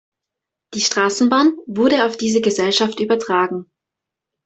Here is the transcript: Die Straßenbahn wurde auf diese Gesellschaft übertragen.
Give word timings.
Die 0.73 0.81
Straßenbahn 0.81 1.57
wurde 1.67 2.05
auf 2.07 2.17
diese 2.17 2.41
Gesellschaft 2.41 2.99
übertragen. 2.99 3.69